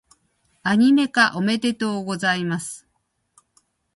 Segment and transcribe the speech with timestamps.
[0.63, 2.87] アニメ化、おめでとうございます！